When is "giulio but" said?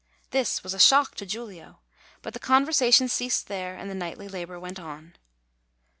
1.27-2.33